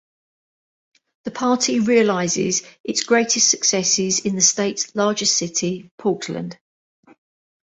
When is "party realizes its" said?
1.29-3.03